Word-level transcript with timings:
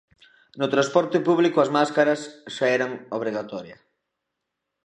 No 0.59 0.67
transporte 0.73 1.17
público 1.27 1.57
as 1.61 1.73
máscaras 1.77 2.21
xa 2.55 2.67
eran 2.77 2.91
obrigatoria. 3.17 3.77